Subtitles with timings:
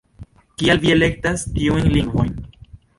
[0.61, 2.37] Kial vi elektas tiujn lingvojn?